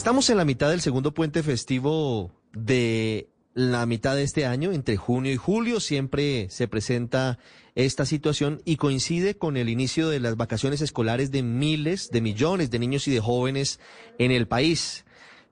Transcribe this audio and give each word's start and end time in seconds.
Estamos 0.00 0.30
en 0.30 0.38
la 0.38 0.46
mitad 0.46 0.70
del 0.70 0.80
segundo 0.80 1.12
puente 1.12 1.42
festivo 1.42 2.32
de 2.54 3.28
la 3.52 3.84
mitad 3.84 4.16
de 4.16 4.22
este 4.22 4.46
año, 4.46 4.72
entre 4.72 4.96
junio 4.96 5.30
y 5.30 5.36
julio, 5.36 5.78
siempre 5.78 6.48
se 6.48 6.68
presenta 6.68 7.38
esta 7.74 8.06
situación 8.06 8.62
y 8.64 8.76
coincide 8.76 9.36
con 9.36 9.58
el 9.58 9.68
inicio 9.68 10.08
de 10.08 10.18
las 10.18 10.38
vacaciones 10.38 10.80
escolares 10.80 11.30
de 11.32 11.42
miles, 11.42 12.08
de 12.10 12.22
millones 12.22 12.70
de 12.70 12.78
niños 12.78 13.08
y 13.08 13.10
de 13.10 13.20
jóvenes 13.20 13.78
en 14.18 14.30
el 14.30 14.48
país. 14.48 15.04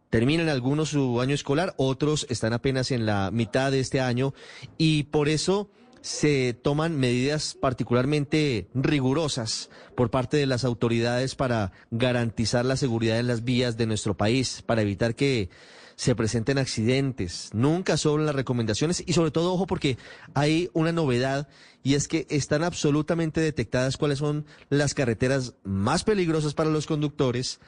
Terminan 0.08 0.48
algunos 0.48 0.88
su 0.88 1.20
año 1.20 1.34
escolar, 1.34 1.74
otros 1.76 2.26
están 2.30 2.54
apenas 2.54 2.90
en 2.90 3.04
la 3.04 3.30
mitad 3.30 3.70
de 3.70 3.80
este 3.80 4.00
año 4.00 4.32
y 4.78 5.02
por 5.02 5.28
eso 5.28 5.68
se 6.08 6.54
toman 6.54 6.98
medidas 6.98 7.54
particularmente 7.60 8.66
rigurosas 8.72 9.68
por 9.94 10.10
parte 10.10 10.38
de 10.38 10.46
las 10.46 10.64
autoridades 10.64 11.34
para 11.34 11.72
garantizar 11.90 12.64
la 12.64 12.78
seguridad 12.78 13.18
en 13.18 13.26
las 13.26 13.44
vías 13.44 13.76
de 13.76 13.84
nuestro 13.84 14.16
país, 14.16 14.62
para 14.64 14.80
evitar 14.80 15.14
que 15.14 15.50
se 15.96 16.14
presenten 16.14 16.56
accidentes. 16.56 17.50
Nunca 17.52 17.98
sobran 17.98 18.24
las 18.24 18.34
recomendaciones 18.34 19.04
y 19.06 19.12
sobre 19.12 19.32
todo, 19.32 19.52
ojo, 19.52 19.66
porque 19.66 19.98
hay 20.32 20.70
una 20.72 20.92
novedad 20.92 21.46
y 21.82 21.92
es 21.92 22.08
que 22.08 22.26
están 22.30 22.64
absolutamente 22.64 23.42
detectadas 23.42 23.98
cuáles 23.98 24.20
son 24.20 24.46
las 24.70 24.94
carreteras 24.94 25.56
más 25.62 26.04
peligrosas 26.04 26.54
para 26.54 26.70
los 26.70 26.86
conductores 26.86 27.60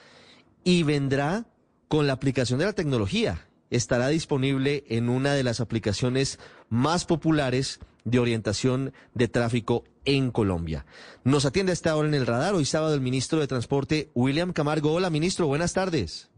y 0.65 0.83
vendrá 0.83 1.45
con 1.89 2.07
la 2.07 2.15
aplicación 2.15 2.59
de 2.59 2.65
la 2.65 2.73
tecnología. 2.73 3.49
Estará 3.69 4.09
disponible 4.09 4.85
en 4.89 5.11
una 5.11 5.35
de 5.35 5.45
las 5.45 5.61
aplicaciones 5.61 6.39
más 6.71 7.05
populares 7.05 7.81
de 8.05 8.19
orientación 8.19 8.93
de 9.15 9.29
tráfico 9.29 9.85
en 10.05 10.31
Colombia. 10.31 10.87
Nos 11.25 11.45
atiende 11.45 11.73
a 11.73 11.75
esta 11.75 11.97
hora 11.97 12.09
en 12.09 12.15
el 12.15 12.27
radar 12.27 12.55
hoy 12.55 12.65
sábado 12.65 12.95
el 12.95 13.01
ministro 13.01 13.41
de 13.41 13.47
Transporte, 13.47 14.11
William 14.15 14.53
Camargo. 14.53 14.93
Hola, 14.93 15.11
ministro, 15.11 15.47
buenas 15.47 15.73
tardes. 15.73 16.31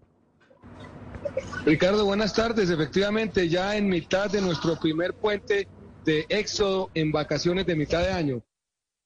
Ricardo, 1.64 2.04
buenas 2.04 2.34
tardes. 2.34 2.70
Efectivamente, 2.70 3.48
ya 3.48 3.76
en 3.76 3.88
mitad 3.88 4.30
de 4.30 4.40
nuestro 4.40 4.78
primer 4.78 5.14
puente 5.14 5.68
de 6.04 6.26
éxodo 6.28 6.90
en 6.94 7.12
vacaciones 7.12 7.66
de 7.66 7.76
mitad 7.76 8.00
de 8.00 8.12
año. 8.12 8.42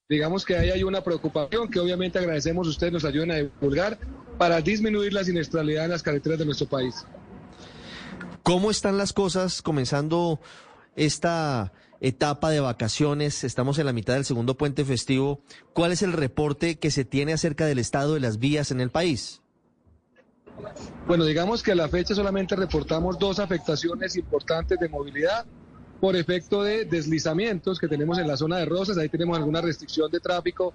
Digamos 0.09 0.45
que 0.45 0.57
ahí 0.57 0.71
hay 0.71 0.83
una 0.83 1.03
preocupación 1.03 1.69
que 1.69 1.81
obviamente 1.81 2.19
agradecemos 2.19 2.67
a 2.67 2.71
ustedes 2.71 2.93
nos 2.93 3.05
ayuden 3.05 3.31
a 3.33 3.37
divulgar 3.37 3.99
para 4.39 4.61
disminuir 4.61 5.13
la 5.13 5.25
siniestralidad 5.25 5.85
en 5.85 5.91
las 5.91 6.03
carreteras 6.03 6.39
de 6.39 6.45
nuestro 6.45 6.69
país. 6.69 7.05
¿Cómo 8.43 8.71
están 8.71 8.97
las 8.97 9.13
cosas 9.13 9.63
comenzando 9.63 10.39
esta 10.95 11.73
etapa 12.01 12.51
de 12.51 12.61
vacaciones, 12.61 13.45
estamos 13.45 13.79
en 13.79 13.87
la 13.87 13.93
mitad 13.93 14.15
del 14.15 14.25
segundo 14.25 14.57
puente 14.57 14.85
festivo. 14.85 15.41
¿Cuál 15.73 15.93
es 15.93 16.03
el 16.03 16.13
reporte 16.13 16.79
que 16.79 16.91
se 16.91 17.05
tiene 17.05 17.33
acerca 17.33 17.67
del 17.67 17.79
estado 17.79 18.15
de 18.15 18.21
las 18.21 18.39
vías 18.39 18.71
en 18.71 18.81
el 18.81 18.91
país? 18.91 19.43
Bueno, 21.07 21.25
digamos 21.25 21.63
que 21.63 21.73
a 21.73 21.75
la 21.75 21.89
fecha 21.89 22.15
solamente 22.15 22.57
reportamos 22.57 23.19
dos 23.19 23.39
afectaciones 23.39 24.17
importantes 24.17 24.79
de 24.79 24.89
movilidad 24.89 25.47
por 26.01 26.17
efecto 26.17 26.63
de 26.63 26.85
deslizamientos 26.85 27.79
que 27.79 27.89
tenemos 27.89 28.19
en 28.19 28.29
la 28.29 28.37
zona 28.37 28.59
de 28.59 28.65
Rosas. 28.65 28.99
Ahí 28.99 29.09
tenemos 29.09 29.37
alguna 29.37 29.61
restricción 29.61 30.11
de 30.11 30.21
tráfico 30.21 30.73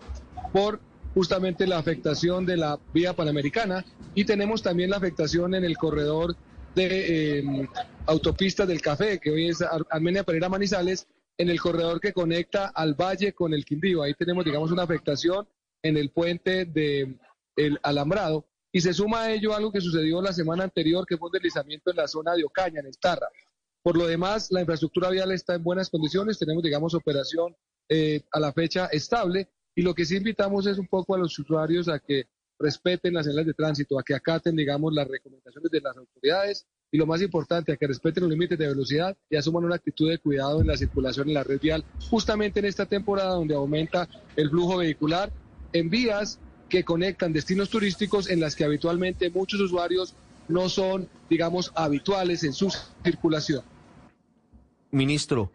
por 0.52 0.80
justamente 1.14 1.67
la 1.67 1.77
afectación 1.77 2.45
de 2.45 2.58
la 2.58 2.80
vía 2.94 3.16
panamericana 3.16 3.83
y 4.16 4.25
tenemos 4.25 4.61
también 4.61 4.89
la 4.89 4.97
afectación 4.97 5.53
en 5.55 5.66
el 5.66 5.77
corredor 5.77 6.36
de 6.75 7.39
eh, 7.39 7.69
autopistas 8.05 8.67
del 8.67 8.81
café, 8.81 9.19
que 9.19 9.31
hoy 9.31 9.50
es 9.50 9.64
Armenia 9.89 10.23
Pereira 10.23 10.50
Manizales, 10.50 11.08
en 11.38 11.50
el 11.50 11.59
corredor 11.59 12.00
que 12.00 12.14
conecta 12.14 12.67
al 12.67 12.94
valle 12.94 13.33
con 13.33 13.53
el 13.53 13.66
Quindío. 13.66 14.03
Ahí 14.03 14.14
tenemos, 14.14 14.45
digamos, 14.45 14.72
una 14.72 14.83
afectación 14.83 15.47
en 15.81 15.97
el 15.97 16.11
puente 16.11 16.66
de 16.66 17.17
el 17.55 17.80
Alambrado. 17.83 18.45
Y 18.72 18.81
se 18.81 18.94
suma 18.94 19.23
a 19.23 19.31
ello 19.33 19.53
algo 19.53 19.72
que 19.72 19.81
sucedió 19.81 20.22
la 20.22 20.33
semana 20.33 20.64
anterior, 20.64 21.05
que 21.05 21.17
fue 21.17 21.27
un 21.27 21.33
deslizamiento 21.33 21.92
en 21.92 21.97
la 21.97 22.08
zona 22.08 22.36
de 22.36 22.44
Ocaña, 22.45 22.80
en 22.80 22.86
el 22.86 22.97
Tarra. 22.97 23.27
Por 23.83 23.97
lo 23.97 24.05
demás, 24.05 24.52
la 24.52 24.61
infraestructura 24.61 25.09
vial 25.09 25.31
está 25.31 25.55
en 25.55 25.64
buenas 25.64 25.89
condiciones, 25.89 26.38
tenemos, 26.38 26.64
digamos, 26.64 26.94
operación 26.94 27.55
eh, 27.89 28.21
a 28.31 28.39
la 28.39 28.54
fecha 28.54 28.86
estable. 28.87 29.49
Y 29.76 29.81
lo 29.81 29.93
que 29.93 30.05
sí 30.05 30.17
invitamos 30.17 30.67
es 30.67 30.77
un 30.77 30.87
poco 30.87 31.15
a 31.15 31.17
los 31.17 31.37
usuarios 31.37 31.89
a 31.89 31.99
que 31.99 32.27
respeten 32.61 33.14
las 33.14 33.26
señales 33.26 33.48
de 33.48 33.54
tránsito, 33.54 33.99
a 33.99 34.04
que 34.04 34.16
acaten, 34.16 34.55
digamos, 34.55 34.94
las 34.94 35.08
recomendaciones 35.08 35.72
de 35.72 35.82
las 35.82 35.98
autoridades 35.98 36.66
y 36.92 36.98
lo 36.98 37.05
más 37.05 37.22
importante, 37.22 37.72
a 37.72 37.77
que 37.77 37.88
respeten 37.88 38.23
los 38.23 38.32
límites 38.32 38.58
de 38.58 38.67
velocidad 38.67 39.17
y 39.30 39.36
asuman 39.36 39.64
una 39.64 39.76
actitud 39.76 40.10
de 40.10 40.17
cuidado 40.17 40.61
en 40.61 40.67
la 40.67 40.77
circulación 40.77 41.30
en 41.30 41.36
la 41.36 41.44
red 41.44 41.60
vial, 41.60 41.83
justamente 42.10 42.60
en 42.60 42.66
esta 42.66 42.86
temporada 42.86 43.36
donde 43.36 43.55
aumenta 43.55 44.08
el 44.36 44.49
flujo 44.49 44.77
vehicular 44.77 45.32
en 45.73 45.89
vías 45.89 46.39
que 46.70 46.83
conectan 46.83 47.33
destinos 47.33 47.70
turísticos 47.70 48.30
en 48.30 48.39
las 48.39 48.55
que 48.55 48.64
habitualmente 48.64 49.30
muchos 49.30 49.60
usuarios 49.60 50.16
no 50.48 50.70
son, 50.70 51.08
digamos, 51.30 51.72
habituales 51.76 52.43
en 52.43 52.54
su 52.54 52.73
circulación. 53.04 53.64
Ministro, 54.92 55.52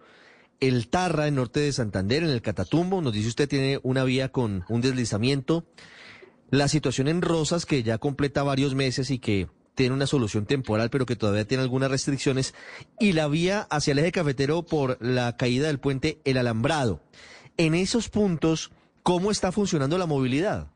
el 0.61 0.89
Tarra, 0.89 1.27
en 1.27 1.35
norte 1.35 1.61
de 1.61 1.73
Santander, 1.73 2.23
en 2.23 2.31
el 2.31 2.43
Catatumbo, 2.43 3.03
nos 3.03 3.13
dice 3.13 3.29
usted 3.29 3.49
tiene 3.49 3.79
una 3.83 4.05
vía 4.05 4.31
con 4.31 4.65
un 4.69 4.81
deslizamiento. 4.81 5.65
La 6.51 6.69
situación 6.69 7.09
en 7.09 7.23
Rosas, 7.23 7.67
que 7.67 7.83
ya 7.83 7.99
completa 7.99 8.43
varios 8.43 8.75
meses 8.75 9.11
y 9.11 9.19
que 9.19 9.49
tiene 9.75 9.95
una 9.95 10.07
solución 10.07 10.47
temporal, 10.47 10.91
pero 10.91 11.07
que 11.07 11.17
todavía 11.17 11.47
tiene 11.47 11.63
algunas 11.63 11.91
restricciones, 11.91 12.55
y 12.99 13.13
la 13.13 13.29
vía 13.29 13.67
hacia 13.71 13.93
el 13.93 13.99
eje 13.99 14.13
cafetero 14.13 14.63
por 14.63 14.97
la 15.01 15.37
caída 15.37 15.67
del 15.67 15.79
puente 15.79 16.19
El 16.25 16.39
Alambrado. 16.39 17.01
En 17.57 17.75
esos 17.75 18.09
puntos, 18.09 18.71
¿cómo 19.03 19.31
está 19.31 19.53
funcionando 19.53 19.99
la 19.99 20.07
movilidad? 20.07 20.69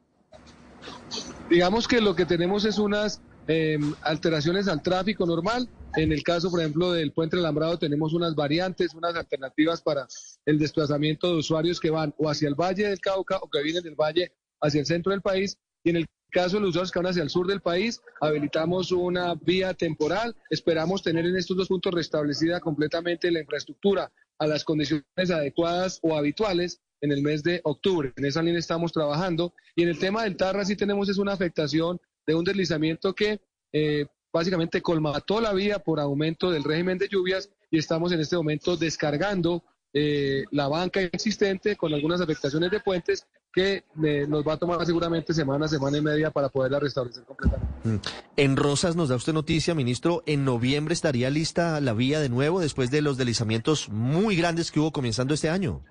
Digamos 1.48 1.88
que 1.88 2.00
lo 2.00 2.14
que 2.14 2.26
tenemos 2.26 2.64
es 2.64 2.78
unas 2.78 3.20
em, 3.48 3.94
alteraciones 4.03 4.69
al 4.69 4.82
tráfico 4.82 5.26
normal. 5.26 5.69
En 5.97 6.12
el 6.12 6.22
caso, 6.22 6.50
por 6.50 6.60
ejemplo, 6.60 6.92
del 6.92 7.12
puente 7.12 7.36
Alambrado 7.36 7.78
tenemos 7.78 8.12
unas 8.12 8.34
variantes, 8.34 8.94
unas 8.94 9.14
alternativas 9.14 9.82
para 9.82 10.06
el 10.47 10.59
desplazamiento 10.59 11.28
de 11.28 11.38
usuarios 11.38 11.80
que 11.80 11.91
van 11.91 12.14
o 12.19 12.28
hacia 12.28 12.48
el 12.48 12.54
Valle 12.54 12.88
del 12.88 13.00
Cauca 13.00 13.38
o 13.38 13.50
que 13.50 13.62
vienen 13.62 13.82
del 13.82 13.97
Valle 13.97 14.32
hacia 14.60 14.81
el 14.81 14.87
centro 14.87 15.12
del 15.12 15.22
país 15.22 15.59
y 15.84 15.91
en 15.91 15.97
el 15.97 16.06
caso 16.31 16.56
de 16.56 16.60
los 16.60 16.71
usuarios 16.71 16.93
que 16.93 16.98
van 16.98 17.06
hacia 17.06 17.22
el 17.22 17.31
sur 17.31 17.47
del 17.47 17.60
país, 17.60 18.00
habilitamos 18.21 18.93
una 18.93 19.34
vía 19.34 19.75
temporal. 19.75 20.37
Esperamos 20.48 21.03
tener 21.03 21.26
en 21.26 21.37
estos 21.37 21.56
dos 21.56 21.69
puntos 21.69 21.93
restablecida 21.93 22.60
completamente 22.60 23.31
la 23.31 23.41
infraestructura 23.41 24.10
a 24.38 24.47
las 24.47 24.65
condiciones 24.65 25.31
adecuadas 25.31 25.98
o 26.03 26.16
habituales 26.16 26.81
en 27.00 27.12
el 27.12 27.22
mes 27.22 27.43
de 27.43 27.60
octubre. 27.65 28.12
En 28.16 28.25
esa 28.25 28.43
línea 28.43 28.59
estamos 28.59 28.93
trabajando. 28.93 29.54
Y 29.75 29.82
en 29.82 29.88
el 29.88 29.98
tema 29.98 30.25
del 30.25 30.37
Tarra 30.37 30.65
sí 30.65 30.77
tenemos 30.77 31.09
es 31.09 31.19
una 31.19 31.32
afectación 31.32 32.00
de 32.27 32.34
un 32.34 32.44
deslizamiento 32.44 33.15
que 33.15 33.41
eh, 33.72 34.06
básicamente 34.32 34.81
colmató 34.81 35.41
la 35.41 35.53
vía 35.53 35.78
por 35.78 36.00
aumento 36.00 36.50
del 36.50 36.65
régimen 36.65 36.98
de 36.98 37.09
lluvias 37.09 37.50
y 37.71 37.78
estamos 37.78 38.12
en 38.12 38.21
este 38.21 38.37
momento 38.37 38.77
descargando 38.77 39.65
eh, 39.92 40.44
la 40.53 40.69
banca 40.69 41.00
existente 41.00 41.77
con 41.77 41.92
algunas 41.92 42.21
afectaciones 42.21 42.71
de 42.71 42.81
puentes 42.81 43.27
que 43.52 43.84
eh, 44.04 44.26
nos 44.28 44.46
va 44.46 44.54
a 44.54 44.56
tomar 44.56 44.84
seguramente 44.86 45.34
semana, 45.34 45.66
semana 45.66 45.98
y 45.98 46.02
media 46.02 46.30
para 46.30 46.48
poderla 46.48 46.78
restablecer 46.78 47.24
completamente. 47.24 47.68
Mm. 47.84 47.96
En 48.36 48.56
Rosas 48.56 48.96
nos 48.96 49.08
da 49.08 49.16
usted 49.16 49.32
noticia, 49.32 49.74
ministro, 49.74 50.22
en 50.26 50.44
noviembre 50.44 50.94
estaría 50.94 51.30
lista 51.30 51.80
la 51.80 51.92
vía 51.92 52.20
de 52.20 52.28
nuevo 52.28 52.60
después 52.60 52.90
de 52.90 53.02
los 53.02 53.16
deslizamientos 53.16 53.88
muy 53.88 54.36
grandes 54.36 54.70
que 54.70 54.80
hubo 54.80 54.92
comenzando 54.92 55.34
este 55.34 55.50
año. 55.50 55.82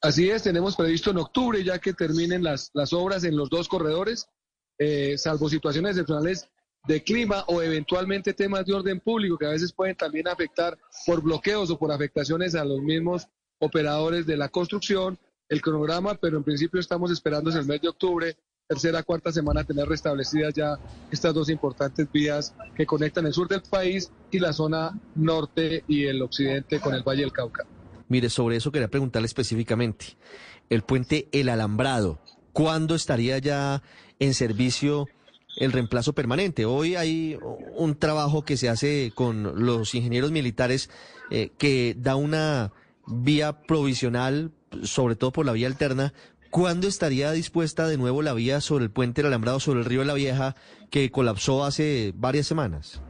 Así 0.00 0.30
es, 0.30 0.42
tenemos 0.42 0.76
previsto 0.76 1.10
en 1.10 1.18
octubre 1.18 1.62
ya 1.64 1.78
que 1.78 1.92
terminen 1.92 2.44
las, 2.44 2.70
las 2.74 2.92
obras 2.92 3.24
en 3.24 3.36
los 3.36 3.50
dos 3.50 3.66
corredores, 3.66 4.28
eh, 4.78 5.16
salvo 5.18 5.48
situaciones 5.48 5.92
excepcionales 5.92 6.48
de 6.86 7.02
clima 7.02 7.44
o 7.48 7.62
eventualmente 7.62 8.32
temas 8.32 8.64
de 8.64 8.74
orden 8.74 9.00
público 9.00 9.36
que 9.36 9.46
a 9.46 9.50
veces 9.50 9.72
pueden 9.72 9.96
también 9.96 10.28
afectar 10.28 10.78
por 11.04 11.20
bloqueos 11.20 11.70
o 11.70 11.78
por 11.78 11.90
afectaciones 11.90 12.54
a 12.54 12.64
los 12.64 12.80
mismos 12.80 13.26
operadores 13.58 14.26
de 14.26 14.36
la 14.36 14.48
construcción, 14.48 15.18
el 15.48 15.62
cronograma, 15.62 16.14
pero 16.14 16.36
en 16.36 16.44
principio 16.44 16.80
estamos 16.80 17.10
esperando 17.10 17.50
en 17.50 17.58
el 17.58 17.66
mes 17.66 17.80
de 17.80 17.88
octubre, 17.88 18.36
tercera, 18.66 19.02
cuarta 19.02 19.32
semana, 19.32 19.64
tener 19.64 19.88
restablecidas 19.88 20.54
ya 20.54 20.78
estas 21.10 21.34
dos 21.34 21.48
importantes 21.50 22.10
vías 22.10 22.54
que 22.74 22.86
conectan 22.86 23.26
el 23.26 23.32
sur 23.32 23.48
del 23.48 23.62
país 23.62 24.10
y 24.30 24.38
la 24.38 24.52
zona 24.52 24.98
norte 25.14 25.84
y 25.86 26.04
el 26.04 26.20
occidente 26.22 26.80
con 26.80 26.94
el 26.94 27.02
Valle 27.02 27.22
del 27.22 27.32
Cauca. 27.32 27.64
Mire, 28.08 28.28
sobre 28.28 28.56
eso 28.56 28.72
quería 28.72 28.88
preguntarle 28.88 29.26
específicamente. 29.26 30.16
El 30.68 30.82
puente 30.82 31.28
El 31.32 31.48
Alambrado, 31.48 32.18
¿cuándo 32.52 32.94
estaría 32.94 33.38
ya 33.38 33.82
en 34.18 34.34
servicio 34.34 35.06
el 35.56 35.72
reemplazo 35.72 36.12
permanente. 36.12 36.66
Hoy 36.66 36.94
hay 36.96 37.38
un 37.74 37.96
trabajo 37.98 38.44
que 38.44 38.56
se 38.56 38.68
hace 38.68 39.10
con 39.14 39.64
los 39.64 39.94
ingenieros 39.94 40.30
militares 40.30 40.90
eh, 41.30 41.50
que 41.58 41.96
da 41.98 42.16
una 42.16 42.72
vía 43.06 43.62
provisional, 43.62 44.52
sobre 44.82 45.16
todo 45.16 45.32
por 45.32 45.46
la 45.46 45.52
vía 45.52 45.66
alterna. 45.66 46.12
¿Cuándo 46.50 46.88
estaría 46.88 47.32
dispuesta 47.32 47.86
de 47.88 47.98
nuevo 47.98 48.22
la 48.22 48.32
vía 48.32 48.60
sobre 48.60 48.84
el 48.84 48.90
puente 48.90 49.22
del 49.22 49.28
Alambrado, 49.28 49.60
sobre 49.60 49.80
el 49.80 49.84
río 49.84 50.00
de 50.00 50.06
la 50.06 50.14
Vieja, 50.14 50.56
que 50.90 51.10
colapsó 51.10 51.64
hace 51.64 52.12
varias 52.16 52.46
semanas? 52.46 53.00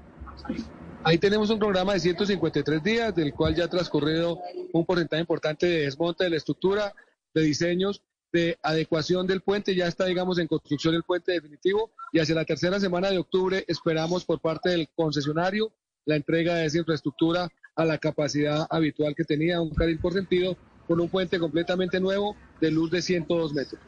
Ahí 1.04 1.18
tenemos 1.18 1.50
un 1.50 1.58
programa 1.58 1.92
de 1.92 2.00
153 2.00 2.82
días, 2.82 3.14
del 3.14 3.32
cual 3.32 3.54
ya 3.54 3.64
ha 3.64 3.68
transcurrido 3.68 4.40
un 4.72 4.84
porcentaje 4.84 5.20
importante 5.20 5.66
de 5.66 5.80
desmonte 5.82 6.24
de 6.24 6.30
la 6.30 6.36
estructura, 6.36 6.92
de 7.32 7.42
diseños 7.42 8.02
de 8.32 8.58
adecuación 8.62 9.26
del 9.26 9.40
puente, 9.40 9.74
ya 9.74 9.86
está, 9.86 10.04
digamos, 10.04 10.38
en 10.38 10.46
construcción 10.46 10.94
el 10.94 11.04
puente 11.04 11.32
definitivo 11.32 11.92
y 12.12 12.18
hacia 12.18 12.34
la 12.34 12.44
tercera 12.44 12.78
semana 12.80 13.10
de 13.10 13.18
octubre 13.18 13.64
esperamos 13.66 14.24
por 14.24 14.40
parte 14.40 14.70
del 14.70 14.88
concesionario 14.94 15.72
la 16.04 16.16
entrega 16.16 16.54
de 16.54 16.66
esa 16.66 16.78
infraestructura 16.78 17.48
a 17.76 17.84
la 17.84 17.98
capacidad 17.98 18.66
habitual 18.70 19.14
que 19.14 19.24
tenía 19.24 19.60
un 19.60 19.70
carril 19.70 19.98
por 19.98 20.12
sentido 20.12 20.56
con 20.88 21.00
un 21.00 21.08
puente 21.08 21.38
completamente 21.38 22.00
nuevo 22.00 22.36
de 22.60 22.70
luz 22.70 22.90
de 22.90 23.02
102 23.02 23.52
metros. 23.52 23.80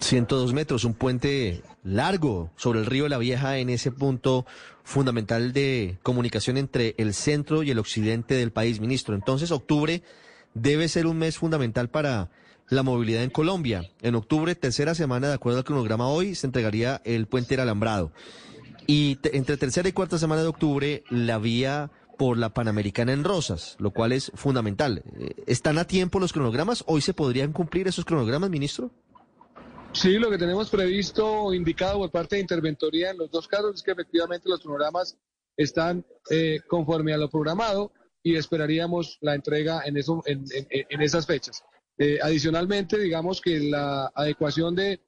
102 0.00 0.52
metros, 0.52 0.84
un 0.84 0.94
puente 0.94 1.62
largo 1.84 2.50
sobre 2.56 2.80
el 2.80 2.86
río 2.86 3.08
La 3.08 3.18
Vieja 3.18 3.58
en 3.58 3.70
ese 3.70 3.90
punto 3.90 4.46
fundamental 4.84 5.52
de 5.52 5.98
comunicación 6.02 6.56
entre 6.56 6.94
el 6.98 7.14
centro 7.14 7.62
y 7.62 7.70
el 7.70 7.78
occidente 7.78 8.34
del 8.34 8.52
país, 8.52 8.80
ministro. 8.80 9.14
Entonces, 9.14 9.50
octubre 9.50 10.02
debe 10.54 10.88
ser 10.88 11.06
un 11.06 11.18
mes 11.18 11.38
fundamental 11.38 11.88
para 11.88 12.30
la 12.68 12.82
movilidad 12.82 13.22
en 13.22 13.30
Colombia. 13.30 13.90
En 14.00 14.14
octubre, 14.14 14.54
tercera 14.54 14.94
semana, 14.94 15.28
de 15.28 15.34
acuerdo 15.34 15.58
al 15.58 15.64
cronograma 15.64 16.08
hoy, 16.08 16.34
se 16.34 16.46
entregaría 16.46 17.00
el 17.04 17.26
puente 17.26 17.50
del 17.50 17.60
alambrado. 17.60 18.12
Y 18.86 19.18
entre 19.32 19.56
tercera 19.56 19.88
y 19.88 19.92
cuarta 19.92 20.18
semana 20.18 20.42
de 20.42 20.48
octubre, 20.48 21.04
la 21.10 21.38
vía 21.38 21.90
por 22.18 22.38
la 22.38 22.50
Panamericana 22.50 23.12
en 23.12 23.24
Rosas, 23.24 23.76
lo 23.78 23.90
cual 23.90 24.12
es 24.12 24.30
fundamental. 24.34 25.02
Eh, 25.18 25.34
¿Están 25.46 25.78
a 25.78 25.86
tiempo 25.86 26.20
los 26.20 26.32
cronogramas? 26.32 26.84
¿Hoy 26.86 27.00
se 27.00 27.14
podrían 27.14 27.52
cumplir 27.52 27.88
esos 27.88 28.04
cronogramas, 28.04 28.50
ministro? 28.50 28.90
Sí, 29.92 30.18
lo 30.18 30.30
que 30.30 30.38
tenemos 30.38 30.70
previsto, 30.70 31.52
indicado 31.52 31.98
por 31.98 32.10
parte 32.10 32.36
de 32.36 32.42
Interventoría 32.42 33.10
en 33.10 33.18
los 33.18 33.30
dos 33.30 33.46
casos, 33.46 33.74
es 33.76 33.82
que 33.82 33.92
efectivamente 33.92 34.48
los 34.48 34.60
cronogramas 34.60 35.18
están 35.56 36.04
eh, 36.30 36.60
conforme 36.66 37.12
a 37.12 37.18
lo 37.18 37.28
programado 37.28 37.92
y 38.22 38.36
esperaríamos 38.36 39.18
la 39.20 39.34
entrega 39.34 39.82
en, 39.84 39.96
eso, 39.96 40.22
en, 40.24 40.44
esas 41.02 41.26
fechas. 41.26 41.62
Eh, 41.98 42.18
adicionalmente, 42.22 42.98
digamos 42.98 43.40
que 43.40 43.58
la 43.60 44.10
adecuación 44.14 44.74
de 44.74 45.00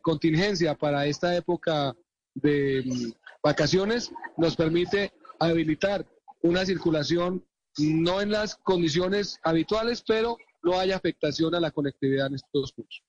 contingencia 0.00 0.74
para 0.74 1.06
esta 1.06 1.36
época 1.36 1.94
de 2.34 2.82
mm, 2.84 3.12
vacaciones 3.42 4.10
nos 4.36 4.56
permite 4.56 5.12
habilitar 5.38 6.06
una 6.46 6.64
circulación 6.64 7.44
no 7.78 8.20
en 8.20 8.30
las 8.30 8.56
condiciones 8.56 9.38
habituales, 9.42 10.02
pero 10.06 10.38
no 10.62 10.78
haya 10.78 10.96
afectación 10.96 11.54
a 11.54 11.60
la 11.60 11.70
conectividad 11.70 12.28
en 12.28 12.36
estos 12.36 12.72
puntos. 12.72 13.02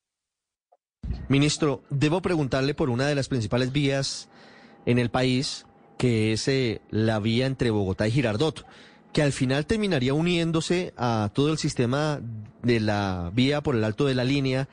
Ministro, 1.29 1.83
debo 1.89 2.21
preguntarle 2.21 2.73
por 2.73 2.89
una 2.89 3.07
de 3.07 3.15
las 3.15 3.29
principales 3.29 3.71
vías 3.71 4.29
en 4.85 4.99
el 4.99 5.09
país, 5.09 5.65
que 5.97 6.33
es 6.33 6.47
eh, 6.47 6.81
la 6.89 7.19
vía 7.19 7.45
entre 7.45 7.71
Bogotá 7.71 8.07
y 8.07 8.11
Girardot, 8.11 8.65
que 9.13 9.21
al 9.21 9.31
final 9.31 9.65
terminaría 9.65 10.13
uniéndose 10.13 10.93
a 10.97 11.31
todo 11.33 11.51
el 11.51 11.57
sistema 11.57 12.19
de 12.61 12.79
la 12.79 13.31
vía 13.33 13.61
por 13.61 13.75
el 13.75 13.83
alto 13.83 14.05
de 14.05 14.15
la 14.15 14.23
línea 14.23 14.67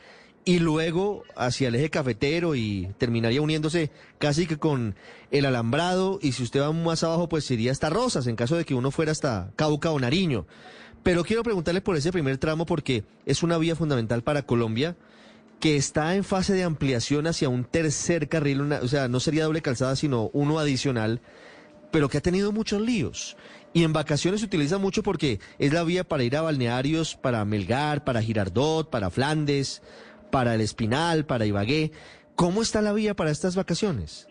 y 0.44 0.58
luego 0.58 1.24
hacia 1.36 1.68
el 1.68 1.74
eje 1.74 1.90
cafetero 1.90 2.54
y 2.54 2.90
terminaría 2.98 3.40
uniéndose 3.40 3.90
casi 4.18 4.46
que 4.46 4.58
con 4.58 4.94
el 5.30 5.46
alambrado 5.46 6.18
y 6.20 6.32
si 6.32 6.42
usted 6.42 6.60
va 6.60 6.72
más 6.72 7.02
abajo 7.02 7.28
pues 7.28 7.50
iría 7.50 7.72
hasta 7.72 7.90
Rosas 7.90 8.26
en 8.26 8.36
caso 8.36 8.56
de 8.56 8.64
que 8.64 8.74
uno 8.74 8.90
fuera 8.90 9.12
hasta 9.12 9.52
Cauca 9.56 9.90
o 9.90 9.98
Nariño. 9.98 10.46
Pero 11.02 11.24
quiero 11.24 11.42
preguntarle 11.42 11.80
por 11.80 11.96
ese 11.96 12.12
primer 12.12 12.38
tramo 12.38 12.66
porque 12.66 13.04
es 13.26 13.42
una 13.42 13.58
vía 13.58 13.76
fundamental 13.76 14.22
para 14.22 14.42
Colombia 14.42 14.96
que 15.60 15.76
está 15.76 16.14
en 16.14 16.24
fase 16.24 16.52
de 16.52 16.64
ampliación 16.64 17.26
hacia 17.26 17.48
un 17.48 17.64
tercer 17.64 18.28
carril, 18.28 18.60
o 18.72 18.88
sea, 18.88 19.08
no 19.08 19.20
sería 19.20 19.44
doble 19.44 19.62
calzada 19.62 19.96
sino 19.96 20.30
uno 20.34 20.58
adicional, 20.58 21.20
pero 21.90 22.08
que 22.08 22.18
ha 22.18 22.22
tenido 22.22 22.52
muchos 22.52 22.82
líos. 22.82 23.36
Y 23.72 23.82
en 23.82 23.92
vacaciones 23.92 24.40
se 24.40 24.46
utiliza 24.46 24.78
mucho 24.78 25.02
porque 25.02 25.40
es 25.58 25.72
la 25.72 25.82
vía 25.82 26.04
para 26.04 26.22
ir 26.22 26.36
a 26.36 26.42
balnearios, 26.42 27.16
para 27.16 27.44
Melgar, 27.44 28.04
para 28.04 28.22
Girardot, 28.22 28.88
para 28.88 29.10
Flandes, 29.10 29.82
para 30.34 30.56
el 30.56 30.62
Espinal, 30.62 31.24
para 31.24 31.46
Ibagué. 31.46 31.92
¿Cómo 32.34 32.60
está 32.60 32.82
la 32.82 32.92
vía 32.92 33.14
para 33.14 33.30
estas 33.30 33.54
vacaciones? 33.54 34.26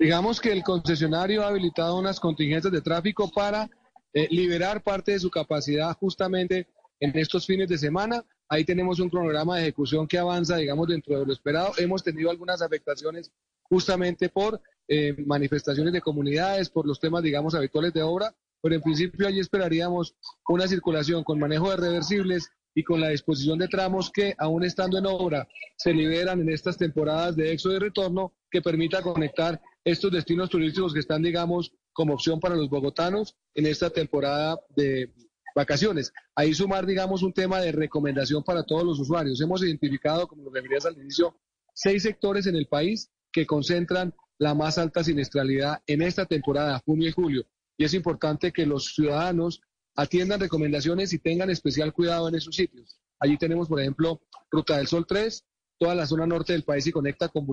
Digamos 0.00 0.40
que 0.40 0.50
el 0.50 0.64
concesionario 0.64 1.44
ha 1.44 1.46
habilitado 1.46 1.96
unas 1.96 2.18
contingencias 2.18 2.72
de 2.72 2.80
tráfico 2.80 3.30
para 3.30 3.70
eh, 4.12 4.26
liberar 4.32 4.82
parte 4.82 5.12
de 5.12 5.20
su 5.20 5.30
capacidad 5.30 5.96
justamente 6.00 6.66
en 6.98 7.16
estos 7.16 7.46
fines 7.46 7.68
de 7.68 7.78
semana. 7.78 8.24
Ahí 8.48 8.64
tenemos 8.64 8.98
un 8.98 9.10
cronograma 9.10 9.54
de 9.54 9.62
ejecución 9.62 10.08
que 10.08 10.18
avanza, 10.18 10.56
digamos, 10.56 10.88
dentro 10.88 11.20
de 11.20 11.24
lo 11.24 11.32
esperado. 11.32 11.70
Hemos 11.78 12.02
tenido 12.02 12.28
algunas 12.28 12.60
afectaciones 12.60 13.30
justamente 13.62 14.28
por 14.28 14.60
eh, 14.88 15.14
manifestaciones 15.24 15.92
de 15.92 16.00
comunidades, 16.00 16.68
por 16.68 16.84
los 16.84 16.98
temas, 16.98 17.22
digamos, 17.22 17.54
habituales 17.54 17.92
de 17.92 18.02
obra, 18.02 18.34
pero 18.60 18.74
en 18.74 18.82
principio 18.82 19.28
allí 19.28 19.38
esperaríamos 19.38 20.16
una 20.48 20.66
circulación 20.66 21.22
con 21.22 21.38
manejo 21.38 21.70
de 21.70 21.76
reversibles, 21.76 22.50
y 22.74 22.82
con 22.82 23.00
la 23.00 23.10
disposición 23.10 23.58
de 23.58 23.68
tramos 23.68 24.10
que, 24.10 24.34
aún 24.38 24.64
estando 24.64 24.98
en 24.98 25.06
obra, 25.06 25.46
se 25.76 25.92
liberan 25.92 26.40
en 26.40 26.50
estas 26.50 26.76
temporadas 26.76 27.36
de 27.36 27.52
éxodo 27.52 27.76
y 27.76 27.78
retorno, 27.78 28.34
que 28.50 28.62
permita 28.62 29.02
conectar 29.02 29.60
estos 29.84 30.10
destinos 30.12 30.50
turísticos 30.50 30.92
que 30.92 31.00
están, 31.00 31.22
digamos, 31.22 31.72
como 31.92 32.14
opción 32.14 32.40
para 32.40 32.56
los 32.56 32.68
bogotanos 32.68 33.36
en 33.54 33.66
esta 33.66 33.90
temporada 33.90 34.58
de 34.76 35.12
vacaciones. 35.54 36.12
Ahí 36.34 36.52
sumar, 36.54 36.84
digamos, 36.86 37.22
un 37.22 37.32
tema 37.32 37.60
de 37.60 37.72
recomendación 37.72 38.42
para 38.42 38.64
todos 38.64 38.84
los 38.84 38.98
usuarios. 38.98 39.40
Hemos 39.40 39.62
identificado, 39.62 40.26
como 40.26 40.44
lo 40.44 40.50
referías 40.50 40.86
al 40.86 40.98
inicio, 40.98 41.36
seis 41.72 42.02
sectores 42.02 42.46
en 42.46 42.56
el 42.56 42.66
país 42.66 43.10
que 43.32 43.46
concentran 43.46 44.14
la 44.38 44.54
más 44.54 44.78
alta 44.78 45.04
siniestralidad 45.04 45.80
en 45.86 46.02
esta 46.02 46.26
temporada, 46.26 46.82
junio 46.84 47.08
y 47.08 47.12
julio. 47.12 47.46
Y 47.76 47.84
es 47.84 47.94
importante 47.94 48.52
que 48.52 48.66
los 48.66 48.94
ciudadanos 48.94 49.60
atiendan 49.96 50.40
recomendaciones 50.40 51.12
y 51.12 51.18
tengan 51.18 51.50
especial 51.50 51.92
cuidado 51.92 52.28
en 52.28 52.34
esos 52.34 52.54
sitios. 52.54 52.98
Allí 53.18 53.38
tenemos, 53.38 53.68
por 53.68 53.80
ejemplo, 53.80 54.20
Ruta 54.50 54.76
del 54.76 54.86
Sol 54.86 55.06
3, 55.06 55.44
toda 55.78 55.94
la 55.94 56.06
zona 56.06 56.26
norte 56.26 56.52
del 56.52 56.64
país 56.64 56.86
y 56.86 56.92
conecta 56.92 57.28
con, 57.28 57.46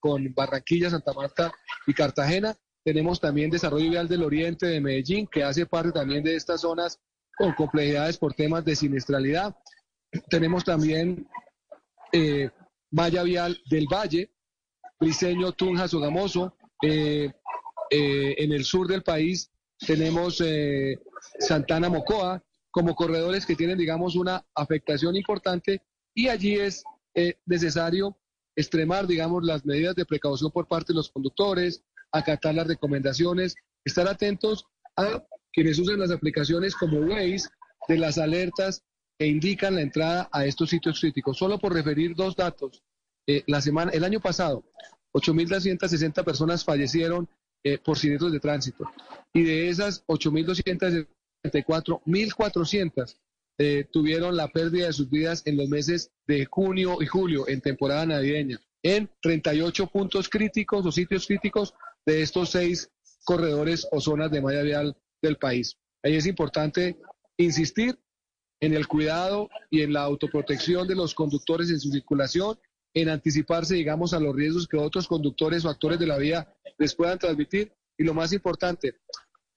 con 0.00 0.34
Barranquilla, 0.34 0.90
Santa 0.90 1.12
Marta 1.12 1.52
y 1.86 1.94
Cartagena. 1.94 2.56
Tenemos 2.84 3.20
también 3.20 3.50
Desarrollo 3.50 3.90
Vial 3.90 4.08
del 4.08 4.22
Oriente 4.22 4.66
de 4.66 4.80
Medellín, 4.80 5.26
que 5.26 5.42
hace 5.42 5.66
parte 5.66 5.92
también 5.92 6.22
de 6.22 6.36
estas 6.36 6.60
zonas 6.60 7.00
con 7.36 7.52
complejidades 7.52 8.18
por 8.18 8.34
temas 8.34 8.64
de 8.64 8.76
siniestralidad. 8.76 9.56
Tenemos 10.28 10.64
también 10.64 11.26
eh, 12.12 12.50
Malla 12.90 13.22
Vial 13.24 13.60
del 13.68 13.86
Valle, 13.92 14.30
Briseño, 15.00 15.52
Tunja, 15.52 15.88
Sogamoso. 15.88 16.56
Eh, 16.82 17.32
eh, 17.90 18.34
en 18.38 18.52
el 18.52 18.64
sur 18.64 18.86
del 18.86 19.02
país 19.02 19.50
tenemos 19.78 20.40
eh, 20.40 20.98
Santana 21.38 21.88
Mocoa, 21.88 22.42
como 22.70 22.94
corredores 22.94 23.46
que 23.46 23.56
tienen, 23.56 23.78
digamos, 23.78 24.16
una 24.16 24.44
afectación 24.54 25.16
importante 25.16 25.82
y 26.14 26.28
allí 26.28 26.56
es 26.56 26.84
eh, 27.14 27.34
necesario 27.46 28.16
extremar, 28.54 29.06
digamos, 29.06 29.44
las 29.44 29.64
medidas 29.64 29.94
de 29.94 30.06
precaución 30.06 30.50
por 30.50 30.66
parte 30.66 30.92
de 30.92 30.96
los 30.96 31.10
conductores, 31.10 31.82
acatar 32.12 32.54
las 32.54 32.66
recomendaciones, 32.66 33.54
estar 33.84 34.08
atentos 34.08 34.66
a 34.96 35.22
quienes 35.52 35.78
usan 35.78 35.98
las 35.98 36.10
aplicaciones 36.10 36.74
como 36.74 37.00
Waze 37.00 37.48
de 37.88 37.98
las 37.98 38.18
alertas 38.18 38.82
que 39.18 39.26
indican 39.26 39.74
la 39.74 39.82
entrada 39.82 40.28
a 40.32 40.44
estos 40.44 40.70
sitios 40.70 41.00
críticos. 41.00 41.38
Solo 41.38 41.58
por 41.58 41.72
referir 41.72 42.14
dos 42.14 42.36
datos, 42.36 42.82
eh, 43.26 43.42
la 43.46 43.60
semana, 43.60 43.90
el 43.92 44.04
año 44.04 44.20
pasado, 44.20 44.64
8.260 45.14 46.24
personas 46.24 46.64
fallecieron 46.64 47.28
eh, 47.64 47.78
por 47.78 47.98
siniestros 47.98 48.32
de 48.32 48.40
tránsito 48.40 48.84
y 49.32 49.42
de 49.42 49.68
esas 49.68 50.06
8.260 50.06 51.08
1.400 51.52 53.16
eh, 53.58 53.86
tuvieron 53.90 54.36
la 54.36 54.48
pérdida 54.48 54.86
de 54.86 54.92
sus 54.92 55.08
vidas 55.08 55.42
en 55.46 55.56
los 55.56 55.68
meses 55.68 56.10
de 56.26 56.44
junio 56.44 56.98
y 57.00 57.06
julio, 57.06 57.48
en 57.48 57.62
temporada 57.62 58.04
navideña, 58.04 58.60
en 58.82 59.10
38 59.22 59.86
puntos 59.86 60.28
críticos 60.28 60.84
o 60.84 60.92
sitios 60.92 61.26
críticos 61.26 61.74
de 62.04 62.22
estos 62.22 62.50
seis 62.50 62.90
corredores 63.24 63.88
o 63.90 64.00
zonas 64.00 64.30
de 64.30 64.42
malla 64.42 64.62
vial 64.62 64.96
del 65.22 65.36
país. 65.36 65.76
Ahí 66.02 66.16
es 66.16 66.26
importante 66.26 66.96
insistir 67.38 67.98
en 68.60 68.74
el 68.74 68.86
cuidado 68.86 69.48
y 69.70 69.82
en 69.82 69.92
la 69.92 70.02
autoprotección 70.02 70.86
de 70.86 70.94
los 70.94 71.14
conductores 71.14 71.70
en 71.70 71.80
su 71.80 71.90
circulación, 71.90 72.58
en 72.94 73.08
anticiparse, 73.08 73.74
digamos, 73.74 74.14
a 74.14 74.20
los 74.20 74.34
riesgos 74.34 74.68
que 74.68 74.76
otros 74.76 75.06
conductores 75.06 75.64
o 75.64 75.68
actores 75.68 75.98
de 75.98 76.06
la 76.06 76.18
vía 76.18 76.48
les 76.78 76.94
puedan 76.94 77.18
transmitir. 77.18 77.72
Y 77.98 78.04
lo 78.04 78.14
más 78.14 78.32
importante, 78.32 78.96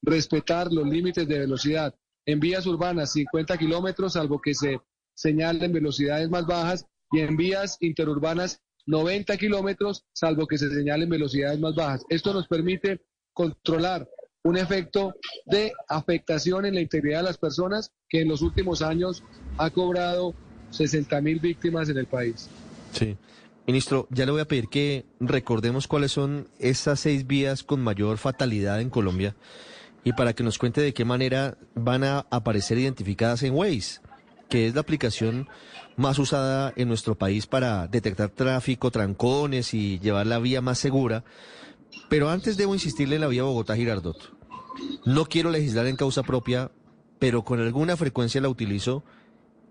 respetar 0.01 0.71
los 0.71 0.87
límites 0.87 1.27
de 1.27 1.39
velocidad. 1.39 1.95
En 2.25 2.39
vías 2.39 2.65
urbanas 2.65 3.13
50 3.13 3.57
kilómetros, 3.57 4.13
salvo 4.13 4.39
que 4.39 4.53
se 4.53 4.79
señalen 5.13 5.73
velocidades 5.73 6.29
más 6.29 6.45
bajas, 6.45 6.85
y 7.11 7.19
en 7.19 7.35
vías 7.37 7.77
interurbanas 7.79 8.61
90 8.85 9.37
kilómetros, 9.37 10.05
salvo 10.13 10.47
que 10.47 10.57
se 10.57 10.69
señalen 10.69 11.09
velocidades 11.09 11.59
más 11.59 11.75
bajas. 11.75 12.05
Esto 12.09 12.33
nos 12.33 12.47
permite 12.47 13.01
controlar 13.33 14.07
un 14.43 14.57
efecto 14.57 15.13
de 15.45 15.73
afectación 15.87 16.65
en 16.65 16.75
la 16.75 16.81
integridad 16.81 17.19
de 17.19 17.23
las 17.23 17.37
personas 17.37 17.91
que 18.07 18.21
en 18.21 18.29
los 18.29 18.41
últimos 18.41 18.81
años 18.81 19.23
ha 19.57 19.69
cobrado 19.69 20.33
60 20.71 21.21
mil 21.21 21.39
víctimas 21.39 21.89
en 21.89 21.97
el 21.97 22.05
país. 22.05 22.49
Sí. 22.93 23.17
Ministro, 23.67 24.07
ya 24.09 24.25
le 24.25 24.31
voy 24.31 24.41
a 24.41 24.47
pedir 24.47 24.67
que 24.67 25.05
recordemos 25.19 25.87
cuáles 25.87 26.11
son 26.11 26.47
esas 26.57 27.01
seis 27.01 27.27
vías 27.27 27.63
con 27.63 27.81
mayor 27.81 28.17
fatalidad 28.17 28.81
en 28.81 28.89
Colombia 28.89 29.35
y 30.03 30.13
para 30.13 30.33
que 30.33 30.43
nos 30.43 30.57
cuente 30.57 30.81
de 30.81 30.93
qué 30.93 31.05
manera 31.05 31.57
van 31.75 32.03
a 32.03 32.25
aparecer 32.29 32.77
identificadas 32.77 33.43
en 33.43 33.53
Waze, 33.53 34.01
que 34.49 34.67
es 34.67 34.75
la 34.75 34.81
aplicación 34.81 35.47
más 35.95 36.17
usada 36.19 36.73
en 36.75 36.87
nuestro 36.87 37.17
país 37.17 37.45
para 37.45 37.87
detectar 37.87 38.29
tráfico, 38.29 38.91
trancones 38.91 39.73
y 39.73 39.99
llevar 39.99 40.27
la 40.27 40.39
vía 40.39 40.61
más 40.61 40.79
segura. 40.79 41.23
Pero 42.07 42.29
antes 42.29 42.57
debo 42.57 42.73
insistirle 42.73 43.15
en 43.15 43.21
la 43.21 43.27
vía 43.27 43.43
Bogotá-Girardot. 43.43 44.33
No 45.05 45.25
quiero 45.25 45.49
legislar 45.49 45.87
en 45.87 45.95
causa 45.95 46.23
propia, 46.23 46.71
pero 47.19 47.43
con 47.43 47.59
alguna 47.59 47.97
frecuencia 47.97 48.41
la 48.41 48.49
utilizo 48.49 49.03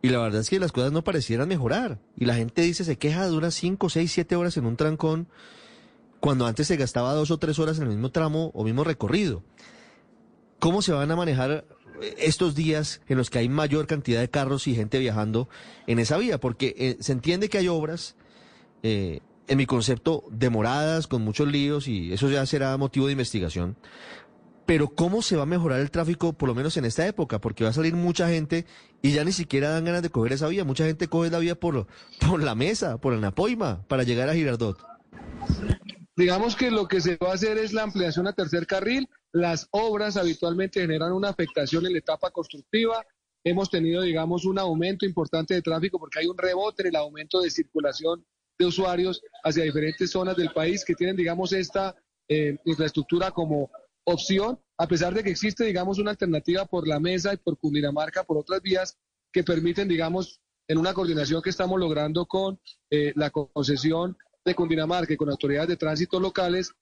y 0.02 0.10
la 0.10 0.18
verdad 0.18 0.42
es 0.42 0.50
que 0.50 0.60
las 0.60 0.72
cosas 0.72 0.92
no 0.92 1.02
parecieran 1.02 1.48
mejorar. 1.48 1.98
Y 2.16 2.26
la 2.26 2.34
gente 2.34 2.62
dice, 2.62 2.84
se 2.84 2.98
queja, 2.98 3.26
dura 3.26 3.50
5, 3.50 3.88
6, 3.88 4.12
7 4.12 4.36
horas 4.36 4.56
en 4.56 4.66
un 4.66 4.76
trancón, 4.76 5.28
cuando 6.20 6.46
antes 6.46 6.66
se 6.66 6.76
gastaba 6.76 7.14
dos 7.14 7.30
o 7.30 7.38
tres 7.38 7.58
horas 7.58 7.78
en 7.78 7.84
el 7.84 7.90
mismo 7.90 8.10
tramo 8.10 8.50
o 8.54 8.64
mismo 8.64 8.84
recorrido. 8.84 9.42
¿Cómo 10.58 10.82
se 10.82 10.92
van 10.92 11.10
a 11.10 11.16
manejar 11.16 11.64
estos 12.18 12.54
días 12.54 13.00
en 13.08 13.18
los 13.18 13.30
que 13.30 13.38
hay 13.38 13.48
mayor 13.48 13.86
cantidad 13.86 14.20
de 14.20 14.30
carros 14.30 14.66
y 14.66 14.74
gente 14.74 14.98
viajando 14.98 15.48
en 15.86 15.98
esa 15.98 16.16
vía? 16.16 16.38
Porque 16.38 16.74
eh, 16.78 16.96
se 17.00 17.12
entiende 17.12 17.48
que 17.48 17.58
hay 17.58 17.68
obras, 17.68 18.16
eh, 18.82 19.20
en 19.46 19.56
mi 19.56 19.66
concepto, 19.66 20.24
demoradas, 20.30 21.06
con 21.06 21.22
muchos 21.22 21.48
líos, 21.48 21.88
y 21.88 22.12
eso 22.12 22.28
ya 22.28 22.44
será 22.44 22.76
motivo 22.76 23.06
de 23.06 23.12
investigación. 23.12 23.76
Pero 24.66 24.88
¿cómo 24.88 25.22
se 25.22 25.36
va 25.36 25.44
a 25.44 25.46
mejorar 25.46 25.80
el 25.80 25.90
tráfico, 25.90 26.34
por 26.34 26.48
lo 26.48 26.54
menos 26.54 26.76
en 26.76 26.84
esta 26.84 27.06
época? 27.06 27.40
Porque 27.40 27.64
va 27.64 27.70
a 27.70 27.72
salir 27.72 27.94
mucha 27.94 28.28
gente 28.28 28.66
y 29.00 29.12
ya 29.12 29.24
ni 29.24 29.32
siquiera 29.32 29.70
dan 29.70 29.86
ganas 29.86 30.02
de 30.02 30.10
coger 30.10 30.34
esa 30.34 30.48
vía. 30.48 30.64
Mucha 30.64 30.84
gente 30.84 31.08
coge 31.08 31.30
la 31.30 31.38
vía 31.38 31.58
por, 31.58 31.86
por 32.20 32.42
la 32.42 32.54
mesa, 32.54 32.98
por 32.98 33.14
el 33.14 33.22
Napoima, 33.22 33.82
para 33.88 34.02
llegar 34.02 34.28
a 34.28 34.34
Girardot. 34.34 34.78
Digamos 36.18 36.56
que 36.56 36.72
lo 36.72 36.88
que 36.88 37.00
se 37.00 37.16
va 37.16 37.30
a 37.30 37.34
hacer 37.34 37.58
es 37.58 37.72
la 37.72 37.84
ampliación 37.84 38.26
a 38.26 38.32
tercer 38.32 38.66
carril. 38.66 39.08
Las 39.30 39.68
obras 39.70 40.16
habitualmente 40.16 40.80
generan 40.80 41.12
una 41.12 41.28
afectación 41.28 41.86
en 41.86 41.92
la 41.92 42.00
etapa 42.00 42.32
constructiva. 42.32 43.06
Hemos 43.44 43.70
tenido, 43.70 44.02
digamos, 44.02 44.44
un 44.44 44.58
aumento 44.58 45.06
importante 45.06 45.54
de 45.54 45.62
tráfico 45.62 45.96
porque 45.96 46.18
hay 46.18 46.26
un 46.26 46.36
rebote 46.36 46.82
en 46.82 46.88
el 46.88 46.96
aumento 46.96 47.40
de 47.40 47.50
circulación 47.50 48.26
de 48.58 48.66
usuarios 48.66 49.22
hacia 49.44 49.62
diferentes 49.62 50.10
zonas 50.10 50.36
del 50.36 50.50
país 50.50 50.84
que 50.84 50.96
tienen, 50.96 51.14
digamos, 51.14 51.52
esta 51.52 51.94
eh, 52.28 52.56
infraestructura 52.64 53.30
como 53.30 53.70
opción, 54.02 54.58
a 54.76 54.88
pesar 54.88 55.14
de 55.14 55.22
que 55.22 55.30
existe, 55.30 55.66
digamos, 55.66 56.00
una 56.00 56.10
alternativa 56.10 56.66
por 56.66 56.88
la 56.88 56.98
mesa 56.98 57.32
y 57.32 57.36
por 57.36 57.56
Cundinamarca, 57.58 58.24
por 58.24 58.38
otras 58.38 58.60
vías 58.60 58.98
que 59.32 59.44
permiten, 59.44 59.86
digamos, 59.86 60.40
en 60.66 60.78
una 60.78 60.94
coordinación 60.94 61.42
que 61.42 61.50
estamos 61.50 61.78
logrando 61.78 62.26
con 62.26 62.58
eh, 62.90 63.12
la 63.14 63.30
concesión 63.30 64.16
de 64.44 64.54
Cundinamarca 64.54 65.12
y 65.12 65.16
con 65.16 65.30
autoridades 65.30 65.68
de 65.68 65.76
tránsito 65.76 66.20
locales, 66.20 66.72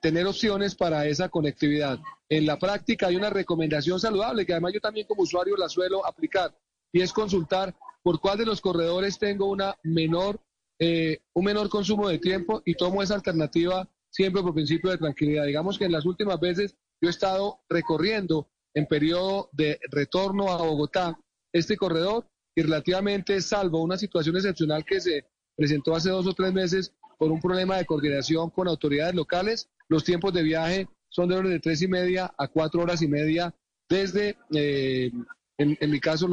tener 0.00 0.26
opciones 0.26 0.74
para 0.74 1.06
esa 1.06 1.28
conectividad. 1.28 1.98
En 2.28 2.46
la 2.46 2.58
práctica 2.58 3.08
hay 3.08 3.16
una 3.16 3.30
recomendación 3.30 3.98
saludable 3.98 4.46
que 4.46 4.52
además 4.52 4.72
yo 4.74 4.80
también 4.80 5.06
como 5.06 5.22
usuario 5.22 5.56
la 5.56 5.68
suelo 5.68 6.06
aplicar 6.06 6.56
y 6.92 7.00
es 7.00 7.12
consultar 7.12 7.74
por 8.02 8.20
cuál 8.20 8.38
de 8.38 8.46
los 8.46 8.60
corredores 8.60 9.18
tengo 9.18 9.46
una 9.46 9.76
menor, 9.82 10.40
eh, 10.78 11.18
un 11.34 11.44
menor 11.44 11.68
consumo 11.68 12.08
de 12.08 12.18
tiempo 12.18 12.62
y 12.64 12.74
tomo 12.74 13.02
esa 13.02 13.14
alternativa 13.14 13.88
siempre 14.10 14.42
por 14.42 14.54
principio 14.54 14.90
de 14.90 14.98
tranquilidad. 14.98 15.44
Digamos 15.44 15.78
que 15.78 15.84
en 15.84 15.92
las 15.92 16.06
últimas 16.06 16.38
veces 16.40 16.76
yo 17.00 17.08
he 17.08 17.10
estado 17.10 17.60
recorriendo 17.68 18.48
en 18.74 18.86
periodo 18.86 19.50
de 19.52 19.78
retorno 19.90 20.50
a 20.50 20.58
Bogotá 20.58 21.18
este 21.52 21.76
corredor 21.76 22.26
y 22.54 22.62
relativamente 22.62 23.40
salvo 23.40 23.82
una 23.82 23.98
situación 23.98 24.36
excepcional 24.36 24.84
que 24.84 25.00
se 25.00 25.26
presentó 25.58 25.96
hace 25.96 26.10
dos 26.10 26.24
o 26.28 26.34
tres 26.34 26.52
meses 26.52 26.92
por 27.18 27.32
un 27.32 27.40
problema 27.40 27.76
de 27.76 27.84
coordinación 27.84 28.48
con 28.50 28.68
autoridades 28.68 29.16
locales, 29.16 29.68
los 29.88 30.04
tiempos 30.04 30.32
de 30.32 30.44
viaje 30.44 30.88
son 31.08 31.28
de 31.28 31.34
orden 31.34 31.50
de 31.50 31.58
tres 31.58 31.82
y 31.82 31.88
media 31.88 32.32
a 32.38 32.46
cuatro 32.46 32.80
horas 32.80 33.02
y 33.02 33.08
media 33.08 33.52
desde, 33.88 34.36
eh, 34.54 35.10
en, 35.56 35.90
mi 35.90 35.98
caso, 35.98 36.28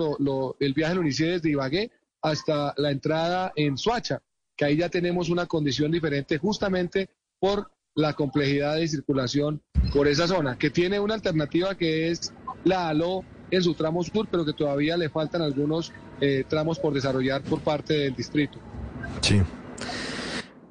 el 0.60 0.74
viaje 0.74 0.94
lo 0.94 1.01
inicié 1.01 1.32
desde 1.32 1.50
Ibagué 1.50 1.91
hasta 2.22 2.75
la 2.77 2.91
entrada 2.91 3.51
en 3.55 3.79
Suacha, 3.79 4.22
que 4.55 4.65
ahí 4.65 4.77
ya 4.77 4.89
tenemos 4.89 5.29
una 5.29 5.48
condición 5.48 5.91
diferente 5.91 6.38
justamente 6.38 7.10
por 7.39 7.72
la 7.96 8.13
complejidad 8.13 8.75
de 8.75 8.88
circulación 8.88 9.63
por 9.91 10.08
esa 10.08 10.27
zona, 10.27 10.55
que 10.55 10.70
tiene 10.70 11.00
una 11.00 11.15
alternativa 11.15 11.75
que 11.75 12.12
es 12.12 12.32
la 12.63 12.89
ALO 12.89 13.24
en 13.50 13.63
su 13.63 13.74
tramo 13.74 14.03
sur, 14.03 14.27
pero 14.29 14.46
que 14.46 14.53
todavía 14.53 14.98
le 14.98 15.10
faltan 15.10 15.41
algunos 15.41 15.91
eh, 16.22 16.44
tramos 16.48 16.77
por 16.77 16.94
desarrollar 16.94 17.41
por 17.41 17.62
parte 17.62 17.94
del 17.94 18.15
distrito. 18.15 18.60
Sí. 19.22 19.41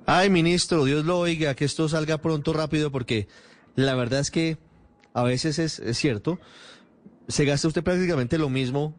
Ay, 0.06 0.28
ministro, 0.28 0.84
Dios 0.84 1.04
lo 1.06 1.18
oiga, 1.18 1.54
que 1.54 1.64
esto 1.64 1.88
salga 1.88 2.18
pronto, 2.18 2.52
rápido, 2.52 2.92
porque 2.92 3.26
la 3.74 3.94
verdad 3.94 4.20
es 4.20 4.30
que 4.30 4.58
a 5.14 5.22
veces 5.22 5.58
es, 5.58 5.98
cierto, 5.98 6.38
se 7.26 7.46
gasta 7.46 7.68
usted 7.68 7.82
prácticamente 7.82 8.36
lo 8.36 8.50
mismo, 8.50 8.94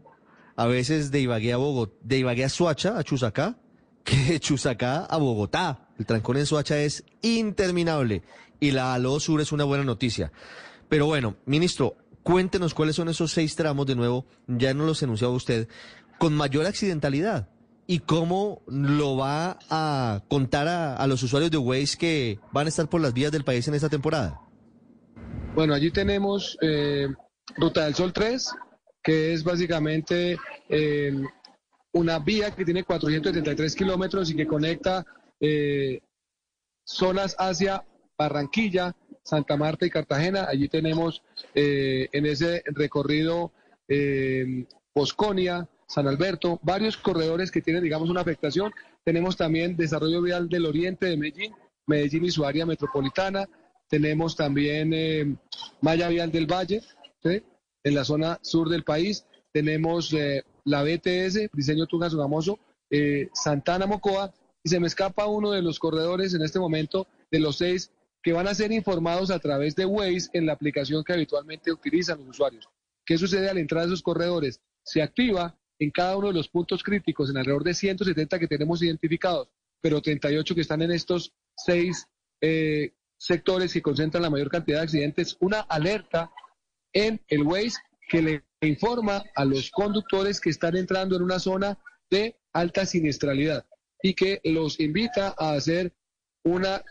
a 0.55 0.65
veces 0.65 1.11
de 1.11 1.21
Ibagué 1.21 1.53
a 1.53 1.57
Bogotá, 1.57 1.93
de 2.01 2.17
Ibagué 2.17 2.45
a 2.45 2.49
Suacha, 2.49 2.97
a 2.97 3.03
Chusacá, 3.03 3.57
que 4.03 4.15
de 4.17 4.39
Chusacá 4.39 5.05
a 5.05 5.17
Bogotá. 5.17 5.89
El 5.99 6.05
trancón 6.05 6.37
en 6.37 6.45
Soacha 6.45 6.79
es 6.79 7.03
interminable 7.21 8.23
y 8.59 8.71
la 8.71 8.93
ALO 8.93 9.19
Sur 9.19 9.41
es 9.41 9.51
una 9.51 9.63
buena 9.63 9.83
noticia. 9.83 10.31
Pero 10.89 11.05
bueno, 11.05 11.35
ministro, 11.45 11.97
cuéntenos 12.23 12.73
cuáles 12.73 12.95
son 12.95 13.09
esos 13.09 13.31
seis 13.31 13.55
tramos, 13.55 13.85
de 13.85 13.95
nuevo, 13.95 14.25
ya 14.47 14.73
no 14.73 14.85
los 14.85 15.03
enunciaba 15.03 15.33
usted, 15.33 15.67
con 16.17 16.35
mayor 16.35 16.65
accidentalidad 16.65 17.49
y 17.87 17.99
cómo 17.99 18.63
lo 18.67 19.17
va 19.17 19.59
a 19.69 20.23
contar 20.27 20.67
a, 20.67 21.07
los 21.07 21.21
usuarios 21.23 21.51
de 21.51 21.57
Waze 21.57 21.97
que 21.97 22.39
van 22.51 22.65
a 22.65 22.69
estar 22.69 22.89
por 22.89 23.01
las 23.01 23.13
vías 23.13 23.31
del 23.31 23.43
país 23.43 23.67
en 23.67 23.75
esta 23.75 23.89
temporada. 23.89 24.41
Bueno, 25.53 25.73
allí 25.73 25.91
tenemos 25.91 26.57
eh, 26.61 27.07
Ruta 27.55 27.85
del 27.85 27.95
Sol 27.95 28.11
3, 28.11 28.51
que 29.03 29.33
es 29.33 29.43
básicamente 29.43 30.37
eh, 30.69 31.13
una 31.93 32.19
vía 32.19 32.51
que 32.51 32.65
tiene 32.65 32.83
473 32.83 33.75
kilómetros 33.75 34.29
y 34.29 34.35
que 34.35 34.45
conecta 34.45 35.05
eh, 35.39 36.01
zonas 36.83 37.35
hacia 37.39 37.83
Barranquilla, 38.17 38.95
Santa 39.23 39.57
Marta 39.57 39.85
y 39.85 39.89
Cartagena. 39.89 40.45
Allí 40.49 40.67
tenemos 40.67 41.23
eh, 41.53 42.09
en 42.11 42.25
ese 42.25 42.63
recorrido 42.67 43.53
eh, 43.87 44.65
Bosconia, 44.93 45.67
San 45.87 46.07
Alberto, 46.07 46.59
varios 46.63 46.97
corredores 46.97 47.51
que 47.51 47.61
tienen, 47.61 47.83
digamos, 47.83 48.09
una 48.09 48.21
afectación. 48.21 48.73
Tenemos 49.03 49.37
también 49.37 49.75
desarrollo 49.75 50.21
vial 50.21 50.49
del 50.49 50.65
oriente 50.65 51.05
de 51.05 51.17
Medellín, 51.17 51.53
Medellín 51.85 52.25
y 52.25 52.31
su 52.31 52.45
área 52.45 52.65
metropolitana. 52.65 53.47
Tenemos 53.87 54.35
también 54.35 54.93
eh, 54.93 55.35
Malla 55.81 56.09
Vial 56.09 56.31
del 56.31 56.51
Valle, 56.51 56.81
en 57.23 57.95
la 57.95 58.03
zona 58.03 58.39
sur 58.41 58.69
del 58.69 58.83
país. 58.83 59.25
Tenemos 59.51 60.13
la 60.63 60.83
BTS, 60.83 61.51
diseño 61.53 61.85
Tunga 61.85 62.09
Sugamoso, 62.09 62.59
Santana 63.33 63.85
Mocoa 63.85 64.33
y 64.65 64.69
se 64.69 64.79
me 64.79 64.87
escapa 64.87 65.27
uno 65.27 65.51
de 65.51 65.61
los 65.61 65.79
corredores 65.79 66.33
en 66.33 66.41
este 66.41 66.59
momento 66.59 67.07
de 67.31 67.39
los 67.39 67.57
seis 67.57 67.91
que 68.23 68.33
van 68.33 68.47
a 68.47 68.55
ser 68.55 68.71
informados 68.71 69.29
a 69.29 69.37
través 69.37 69.75
de 69.75 69.85
Waze 69.85 70.29
en 70.33 70.47
la 70.47 70.53
aplicación 70.53 71.03
que 71.03 71.13
habitualmente 71.13 71.71
utilizan 71.71 72.17
los 72.17 72.29
usuarios. 72.29 72.67
¿Qué 73.05 73.19
sucede 73.19 73.47
al 73.47 73.59
entrar 73.59 73.83
a 73.83 73.85
esos 73.85 74.01
corredores? 74.01 74.59
Se 74.83 75.03
activa 75.03 75.55
en 75.79 75.91
cada 75.91 76.17
uno 76.17 76.27
de 76.27 76.33
los 76.33 76.49
puntos 76.49 76.83
críticos, 76.83 77.29
en 77.29 77.37
alrededor 77.37 77.63
de 77.63 77.73
170 77.73 78.39
que 78.39 78.47
tenemos 78.47 78.81
identificados, 78.81 79.49
pero 79.81 80.01
38 80.01 80.55
que 80.55 80.61
están 80.61 80.81
en 80.81 80.91
estos 80.91 81.33
seis 81.55 82.07
eh, 82.41 82.93
sectores 83.17 83.73
que 83.73 83.81
concentran 83.81 84.23
la 84.23 84.29
mayor 84.29 84.49
cantidad 84.49 84.79
de 84.79 84.83
accidentes, 84.83 85.37
una 85.39 85.61
alerta 85.61 86.31
en 86.93 87.21
el 87.27 87.43
Waze 87.43 87.77
que 88.09 88.21
le 88.21 88.43
informa 88.61 89.23
a 89.35 89.45
los 89.45 89.71
conductores 89.71 90.39
que 90.39 90.49
están 90.49 90.75
entrando 90.75 91.15
en 91.15 91.23
una 91.23 91.39
zona 91.39 91.77
de 92.09 92.37
alta 92.53 92.85
siniestralidad 92.85 93.65
y 94.01 94.13
que 94.13 94.41
los 94.43 94.79
invita 94.79 95.35
a 95.37 95.53
hacer 95.53 95.93
una 96.43 96.83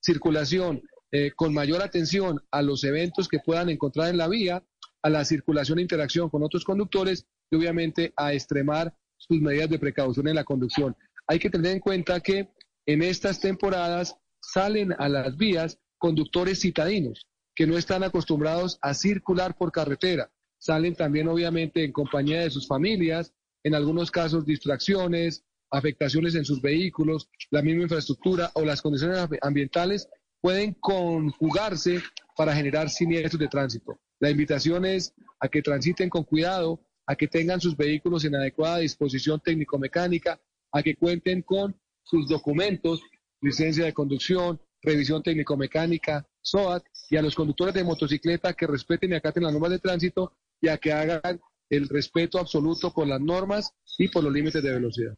circulación 0.00 0.82
eh, 1.10 1.32
con 1.36 1.52
mayor 1.52 1.82
atención 1.82 2.42
a 2.50 2.62
los 2.62 2.84
eventos 2.84 3.28
que 3.28 3.38
puedan 3.38 3.68
encontrar 3.68 4.08
en 4.08 4.16
la 4.16 4.28
vía, 4.28 4.64
a 5.02 5.10
la 5.10 5.24
circulación 5.24 5.78
e 5.78 5.82
interacción 5.82 6.30
con 6.30 6.42
otros 6.42 6.64
conductores 6.64 7.26
y 7.52 7.56
obviamente 7.56 8.12
a 8.16 8.32
extremar 8.32 8.92
sus 9.18 9.40
medidas 9.40 9.70
de 9.70 9.78
precaución 9.78 10.26
en 10.26 10.34
la 10.34 10.44
conducción. 10.44 10.96
Hay 11.28 11.38
que 11.38 11.50
tener 11.50 11.72
en 11.72 11.80
cuenta 11.80 12.18
que 12.20 12.48
en 12.86 13.02
estas 13.02 13.38
temporadas 13.38 14.16
salen 14.40 14.92
a 14.98 15.08
las 15.08 15.36
vías 15.36 15.78
conductores 15.98 16.60
citadinos 16.60 17.28
que 17.54 17.66
no 17.66 17.76
están 17.76 18.02
acostumbrados 18.02 18.78
a 18.80 18.94
circular 18.94 19.56
por 19.56 19.70
carretera. 19.70 20.32
Salen 20.58 20.94
también 20.96 21.28
obviamente 21.28 21.84
en 21.84 21.92
compañía 21.92 22.40
de 22.40 22.50
sus 22.50 22.66
familias, 22.66 23.32
en 23.62 23.74
algunos 23.74 24.10
casos 24.10 24.46
distracciones, 24.46 25.44
afectaciones 25.70 26.34
en 26.34 26.44
sus 26.44 26.60
vehículos, 26.60 27.28
la 27.50 27.62
misma 27.62 27.82
infraestructura 27.82 28.50
o 28.54 28.64
las 28.64 28.80
condiciones 28.80 29.18
ambientales 29.42 30.08
pueden 30.40 30.74
conjugarse 30.74 32.02
para 32.36 32.54
generar 32.54 32.88
siniestros 32.88 33.38
de 33.38 33.48
tránsito. 33.48 34.00
La 34.18 34.30
invitación 34.30 34.84
es 34.84 35.14
a 35.40 35.48
que 35.48 35.62
transiten 35.62 36.08
con 36.08 36.24
cuidado, 36.24 36.80
a 37.06 37.16
que 37.16 37.28
tengan 37.28 37.60
sus 37.60 37.76
vehículos 37.76 38.24
en 38.24 38.34
adecuada 38.34 38.78
disposición 38.78 39.40
técnico-mecánica, 39.40 40.40
a 40.72 40.82
que 40.82 40.96
cuenten 40.96 41.42
con 41.42 41.76
sus 42.02 42.28
documentos, 42.28 43.00
licencia 43.40 43.84
de 43.84 43.92
conducción, 43.92 44.60
revisión 44.82 45.22
técnico-mecánica, 45.22 46.26
SOAT, 46.40 46.84
y 47.10 47.16
a 47.16 47.22
los 47.22 47.34
conductores 47.34 47.74
de 47.74 47.84
motocicleta 47.84 48.54
que 48.54 48.66
respeten 48.66 49.10
y 49.10 49.14
acaten 49.14 49.42
las 49.42 49.52
normas 49.52 49.70
de 49.70 49.78
tránsito 49.78 50.32
y 50.60 50.68
a 50.68 50.78
que 50.78 50.92
hagan 50.92 51.40
el 51.68 51.88
respeto 51.88 52.38
absoluto 52.38 52.92
por 52.92 53.06
las 53.06 53.20
normas 53.20 53.72
y 53.98 54.08
por 54.08 54.24
los 54.24 54.32
límites 54.32 54.62
de 54.62 54.72
velocidad. 54.72 55.14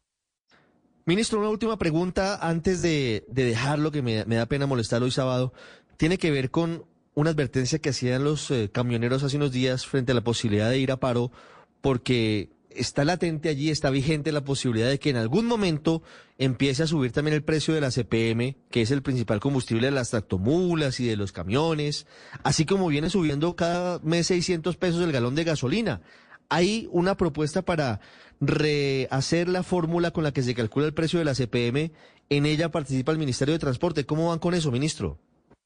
Ministro, 1.05 1.39
una 1.39 1.49
última 1.49 1.77
pregunta 1.77 2.39
antes 2.41 2.81
de, 2.81 3.25
dejarlo, 3.27 3.91
que 3.91 4.01
me, 4.01 4.25
da 4.25 4.45
pena 4.47 4.65
molestar 4.65 5.03
hoy 5.03 5.11
sábado. 5.11 5.53
Tiene 5.97 6.17
que 6.17 6.31
ver 6.31 6.49
con 6.49 6.85
una 7.13 7.29
advertencia 7.29 7.79
que 7.79 7.89
hacían 7.89 8.23
los 8.23 8.49
eh, 8.51 8.69
camioneros 8.73 9.23
hace 9.23 9.37
unos 9.37 9.51
días 9.51 9.85
frente 9.85 10.11
a 10.11 10.15
la 10.15 10.23
posibilidad 10.23 10.69
de 10.69 10.79
ir 10.79 10.91
a 10.91 10.99
paro, 10.99 11.31
porque 11.85 12.49
está 12.71 13.05
latente 13.05 13.47
allí, 13.47 13.69
está 13.69 13.91
vigente 13.91 14.31
la 14.31 14.43
posibilidad 14.43 14.89
de 14.89 14.97
que 14.97 15.11
en 15.11 15.17
algún 15.17 15.45
momento 15.45 16.01
empiece 16.39 16.81
a 16.81 16.87
subir 16.87 17.11
también 17.11 17.35
el 17.35 17.43
precio 17.43 17.75
de 17.75 17.81
la 17.81 17.91
CPM, 17.91 18.55
que 18.71 18.81
es 18.81 18.89
el 18.89 19.03
principal 19.03 19.39
combustible 19.39 19.85
de 19.85 19.91
las 19.91 20.09
tractomulas 20.09 20.99
y 20.99 21.05
de 21.05 21.15
los 21.15 21.31
camiones, 21.31 22.07
así 22.41 22.65
como 22.65 22.87
viene 22.87 23.11
subiendo 23.11 23.55
cada 23.55 23.99
mes 23.99 24.25
600 24.25 24.77
pesos 24.77 25.03
el 25.03 25.11
galón 25.11 25.35
de 25.35 25.43
gasolina. 25.43 26.01
Hay 26.49 26.89
una 26.91 27.17
propuesta 27.17 27.61
para 27.61 27.99
rehacer 28.41 29.47
la 29.47 29.61
fórmula 29.61 30.09
con 30.09 30.23
la 30.23 30.31
que 30.31 30.41
se 30.41 30.55
calcula 30.55 30.87
el 30.87 30.95
precio 30.95 31.19
de 31.19 31.25
la 31.25 31.35
CPM. 31.35 31.91
En 32.29 32.47
ella 32.47 32.71
participa 32.71 33.11
el 33.11 33.19
Ministerio 33.19 33.53
de 33.53 33.59
Transporte. 33.59 34.07
¿Cómo 34.07 34.29
van 34.29 34.39
con 34.39 34.55
eso, 34.55 34.71
ministro? 34.71 35.19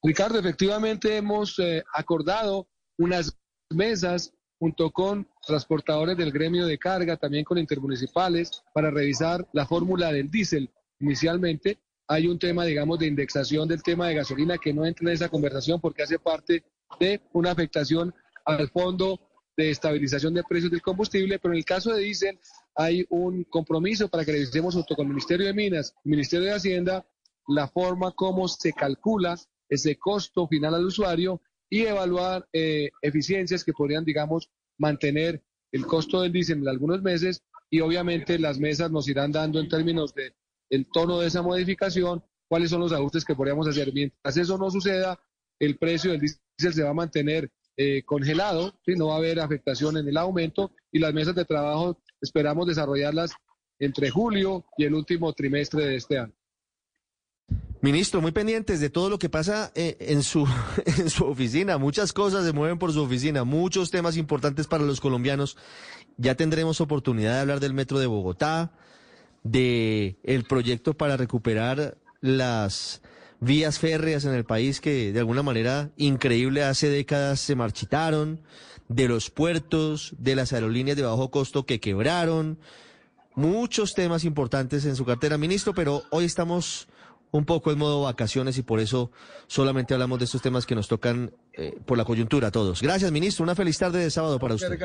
Ricardo, 0.03 0.37
efectivamente 0.37 1.15
hemos 1.15 1.57
eh, 1.59 1.81
acordado 1.93 2.67
unas 2.97 3.37
mesas 3.69 4.33
junto 4.59 4.91
con 4.91 5.25
transportadores 5.49 6.15
del 6.15 6.31
gremio 6.31 6.65
de 6.65 6.77
carga, 6.77 7.17
también 7.17 7.43
con 7.43 7.57
intermunicipales, 7.57 8.63
para 8.73 8.89
revisar 8.91 9.47
la 9.51 9.65
fórmula 9.65 10.11
del 10.11 10.31
diésel. 10.31 10.69
Inicialmente 10.99 11.79
hay 12.07 12.27
un 12.27 12.39
tema, 12.39 12.65
digamos, 12.65 12.99
de 12.99 13.07
indexación 13.07 13.67
del 13.67 13.83
tema 13.83 14.07
de 14.07 14.15
gasolina 14.15 14.57
que 14.57 14.73
no 14.73 14.85
entra 14.85 15.07
en 15.07 15.13
esa 15.13 15.29
conversación 15.29 15.81
porque 15.81 16.03
hace 16.03 16.17
parte 16.17 16.63
de 16.99 17.21
una 17.33 17.51
afectación 17.51 18.13
al 18.45 18.69
fondo 18.69 19.19
de 19.57 19.71
estabilización 19.71 20.33
de 20.33 20.43
precios 20.43 20.71
del 20.71 20.81
combustible, 20.81 21.37
pero 21.37 21.53
en 21.53 21.57
el 21.57 21.65
caso 21.65 21.93
de 21.93 22.01
diésel 22.01 22.39
hay 22.75 23.05
un 23.09 23.43
compromiso 23.43 24.07
para 24.07 24.23
que 24.23 24.31
revisemos 24.31 24.73
junto 24.73 24.95
con 24.95 25.05
el 25.05 25.13
Ministerio 25.13 25.45
de 25.45 25.53
Minas, 25.53 25.93
el 26.05 26.11
Ministerio 26.11 26.47
de 26.47 26.53
Hacienda, 26.53 27.05
la 27.47 27.67
forma 27.67 28.11
como 28.11 28.47
se 28.47 28.73
calcula 28.73 29.37
ese 29.67 29.97
costo 29.97 30.47
final 30.47 30.75
al 30.75 30.85
usuario 30.85 31.41
y 31.69 31.81
evaluar 31.81 32.47
eh, 32.53 32.89
eficiencias 33.01 33.63
que 33.63 33.73
podrían, 33.73 34.03
digamos, 34.03 34.49
mantener 34.79 35.43
el 35.71 35.85
costo 35.85 36.21
del 36.21 36.31
diésel 36.31 36.59
en 36.59 36.67
algunos 36.67 37.03
meses 37.03 37.43
y 37.69 37.81
obviamente 37.81 38.39
las 38.39 38.57
mesas 38.57 38.89
nos 38.89 39.07
irán 39.07 39.31
dando 39.31 39.59
en 39.59 39.69
términos 39.69 40.13
de 40.15 40.33
el 40.71 40.87
tono 40.91 41.19
de 41.19 41.27
esa 41.27 41.41
modificación, 41.41 42.23
cuáles 42.47 42.71
son 42.71 42.81
los 42.81 42.93
ajustes 42.93 43.25
que 43.25 43.35
podríamos 43.35 43.67
hacer. 43.67 43.91
Mientras 43.93 44.37
eso 44.37 44.57
no 44.57 44.69
suceda, 44.71 45.19
el 45.59 45.77
precio 45.77 46.11
del 46.11 46.21
diésel 46.21 46.73
se 46.73 46.83
va 46.83 46.91
a 46.91 46.93
mantener 46.93 47.51
eh, 47.77 48.03
congelado, 48.03 48.73
no 48.87 49.07
va 49.07 49.15
a 49.15 49.17
haber 49.17 49.39
afectación 49.39 49.97
en 49.97 50.07
el 50.07 50.17
aumento 50.17 50.73
y 50.91 50.99
las 50.99 51.13
mesas 51.13 51.35
de 51.35 51.45
trabajo 51.45 52.01
esperamos 52.21 52.67
desarrollarlas 52.67 53.31
entre 53.79 54.09
julio 54.09 54.65
y 54.77 54.85
el 54.85 54.93
último 54.93 55.31
trimestre 55.33 55.85
de 55.85 55.95
este 55.95 56.17
año. 56.17 56.33
Ministro, 57.81 58.19
muy 58.19 58.33
pendientes 58.33 58.81
de 58.81 58.89
todo 58.89 59.09
lo 59.09 59.17
que 59.19 59.29
pasa 59.29 59.71
eh, 59.73 59.95
en 60.01 60.21
su, 60.21 60.45
en 60.85 61.09
su 61.09 61.23
oficina. 61.25 61.77
Muchas 61.77 62.11
cosas 62.11 62.45
se 62.45 62.51
mueven 62.51 62.77
por 62.77 62.91
su 62.91 63.01
oficina, 63.01 63.45
muchos 63.45 63.89
temas 63.89 64.17
importantes 64.17 64.67
para 64.67 64.83
los 64.83 64.99
colombianos. 64.99 65.55
Ya 66.17 66.35
tendremos 66.35 66.81
oportunidad 66.81 67.35
de 67.35 67.39
hablar 67.39 67.61
del 67.61 67.73
metro 67.73 67.97
de 67.99 68.07
Bogotá, 68.07 68.73
de 69.43 70.17
el 70.23 70.43
proyecto 70.43 70.93
para 70.93 71.15
recuperar 71.15 71.97
las 72.19 73.01
vías 73.39 73.79
férreas 73.79 74.25
en 74.25 74.33
el 74.33 74.43
país 74.43 74.81
que 74.81 75.13
de 75.13 75.19
alguna 75.19 75.41
manera 75.41 75.91
increíble 75.95 76.63
hace 76.63 76.89
décadas 76.89 77.39
se 77.39 77.55
marchitaron, 77.55 78.41
de 78.89 79.07
los 79.07 79.29
puertos, 79.29 80.15
de 80.17 80.35
las 80.35 80.51
aerolíneas 80.51 80.97
de 80.97 81.03
bajo 81.03 81.31
costo 81.31 81.65
que 81.65 81.79
quebraron. 81.79 82.59
Muchos 83.35 83.93
temas 83.93 84.25
importantes 84.25 84.83
en 84.83 84.97
su 84.97 85.05
cartera, 85.05 85.37
ministro, 85.37 85.73
pero 85.73 86.03
hoy 86.09 86.25
estamos 86.25 86.89
un 87.31 87.45
poco 87.45 87.71
en 87.71 87.77
modo 87.77 88.03
vacaciones 88.03 88.57
y 88.57 88.63
por 88.63 88.79
eso 88.79 89.11
solamente 89.47 89.93
hablamos 89.93 90.19
de 90.19 90.25
estos 90.25 90.41
temas 90.41 90.65
que 90.65 90.75
nos 90.75 90.87
tocan 90.87 91.31
eh, 91.53 91.77
por 91.85 91.97
la 91.97 92.05
coyuntura 92.05 92.47
a 92.47 92.51
todos. 92.51 92.81
Gracias, 92.81 93.11
ministro. 93.11 93.43
Una 93.43 93.55
feliz 93.55 93.77
tarde 93.77 93.99
de 93.99 94.09
sábado 94.09 94.39
para 94.39 94.55
usted. 94.55 94.79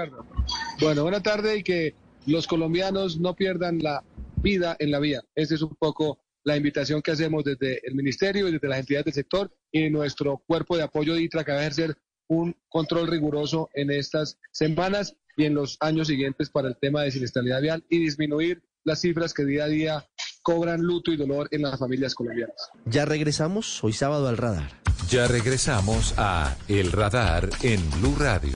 Bueno, 0.80 1.02
buena 1.02 1.22
tarde 1.22 1.58
y 1.58 1.62
que 1.62 1.94
los 2.26 2.46
colombianos 2.46 3.18
no 3.18 3.34
pierdan 3.34 3.78
la 3.82 4.02
vida 4.36 4.76
en 4.78 4.90
la 4.90 4.98
vía. 4.98 5.22
Esa 5.34 5.54
es 5.54 5.62
un 5.62 5.74
poco 5.76 6.18
la 6.44 6.56
invitación 6.56 7.00
que 7.00 7.12
hacemos 7.12 7.44
desde 7.44 7.80
el 7.84 7.94
ministerio 7.94 8.48
y 8.48 8.52
desde 8.52 8.68
las 8.68 8.78
entidades 8.78 9.06
del 9.06 9.14
sector 9.14 9.50
y 9.72 9.88
nuestro 9.88 10.42
cuerpo 10.46 10.76
de 10.76 10.82
apoyo 10.82 11.14
de 11.14 11.22
ITRA 11.22 11.44
que 11.44 11.52
va 11.52 11.58
a 11.58 11.62
ejercer 11.62 11.96
un 12.28 12.54
control 12.68 13.08
riguroso 13.08 13.70
en 13.74 13.90
estas 13.90 14.38
semanas 14.52 15.16
y 15.36 15.44
en 15.44 15.54
los 15.54 15.76
años 15.80 16.08
siguientes 16.08 16.50
para 16.50 16.68
el 16.68 16.76
tema 16.76 17.02
de 17.02 17.10
siniestralidad 17.10 17.60
vial 17.60 17.84
y 17.88 17.98
disminuir 17.98 18.62
las 18.84 19.00
cifras 19.00 19.32
que 19.32 19.44
día 19.44 19.64
a 19.64 19.68
día 19.68 20.06
cobran 20.44 20.82
luto 20.82 21.10
y 21.10 21.16
dolor 21.16 21.48
en 21.50 21.62
las 21.62 21.78
familias 21.78 22.14
colombianas. 22.14 22.70
Ya 22.84 23.06
regresamos 23.06 23.82
hoy 23.82 23.94
sábado 23.94 24.28
al 24.28 24.36
radar. 24.36 24.70
Ya 25.08 25.26
regresamos 25.26 26.14
a 26.18 26.54
El 26.68 26.92
Radar 26.92 27.48
en 27.62 27.80
Blue 27.98 28.14
Radio. 28.18 28.52